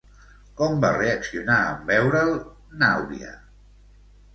Com 0.61 0.79
va 0.85 0.91
reaccionar 0.95 1.59
en 1.75 1.85
veure'l, 1.93 2.35
n'Àuria? 2.83 3.41